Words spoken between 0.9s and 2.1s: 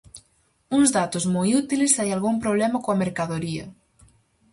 datos moi útiles se hai